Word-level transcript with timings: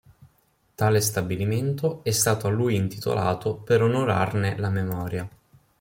Tale 0.73 0.99
stabilimento 0.99 2.03
è 2.03 2.09
stato 2.09 2.47
a 2.47 2.49
lui 2.49 2.73
intitolato 2.75 3.57
per 3.57 3.83
onorarne 3.83 4.57
la 4.57 4.71
memoria.. 4.71 5.29